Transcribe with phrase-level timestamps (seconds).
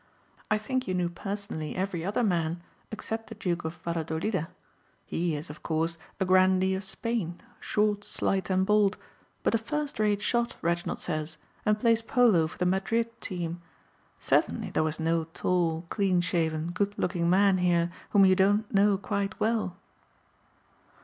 [0.49, 4.49] I think you knew personally every other man except the Duke of Valladolida.
[5.05, 8.97] He is, of course, a grandee of Spain, short, slight and bald,
[9.43, 11.37] but a first rate shot, Reginald says,
[11.67, 13.61] and plays polo for the Madrid team.
[14.17, 18.97] Certainly there was no tall, clean shaven, good looking man here whom you don't know
[18.97, 19.77] quite well."